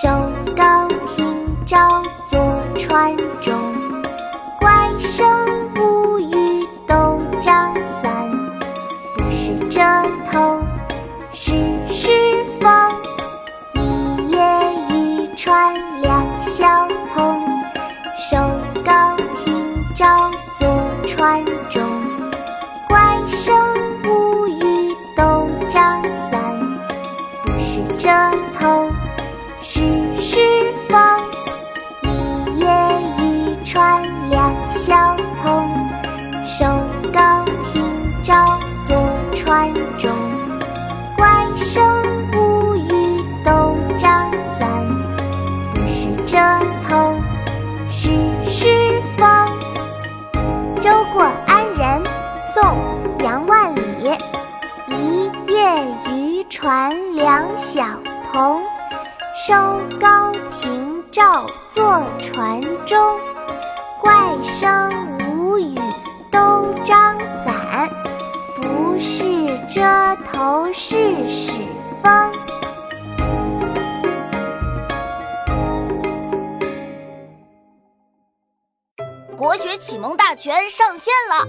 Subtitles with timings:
[0.00, 0.08] 手
[0.56, 2.38] 高停照，坐
[2.76, 3.74] 船中。
[4.60, 5.28] 怪声
[5.76, 8.30] 无语，斗张伞。
[9.16, 9.80] 不是这
[10.30, 10.62] 头，
[11.32, 11.52] 是
[11.90, 12.12] 施
[12.60, 12.70] 风。
[13.74, 14.40] 一叶
[14.94, 17.42] 渔船，两小童。
[18.20, 18.36] 手
[18.84, 20.68] 高停照，坐
[21.08, 21.82] 船中。
[22.88, 23.52] 怪声
[24.06, 26.40] 无语，斗张伞。
[27.42, 28.08] 不是这
[28.60, 28.88] 头。
[29.60, 29.80] 是
[30.20, 30.38] 诗
[30.88, 30.98] 风
[32.04, 32.68] 一夜
[33.18, 35.68] 渔船两小童
[36.46, 36.64] 手
[37.12, 38.96] 高挺照坐
[39.34, 40.10] 船中
[41.16, 41.84] 怪声
[42.36, 44.86] 乌语都张三
[45.74, 46.38] 不是这
[46.88, 47.16] 头
[47.90, 48.10] 是
[48.48, 49.26] 诗风
[50.80, 52.02] 舟过安仁
[52.40, 52.62] 送
[53.24, 53.80] 杨万里
[54.88, 57.84] 一夜渔船两小
[58.32, 58.62] 童
[59.48, 59.54] 收
[59.98, 63.18] 篙停棹坐船中。
[63.98, 65.74] 怪声无语
[66.30, 67.88] 都张伞，
[68.56, 69.24] 不是
[69.66, 69.80] 遮
[70.30, 71.52] 头是使
[72.02, 72.30] 风。
[79.34, 81.48] 国学启蒙大全上线了，